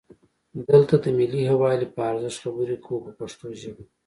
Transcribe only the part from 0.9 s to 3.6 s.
د ملي یووالي په ارزښت خبرې کوو په پښتو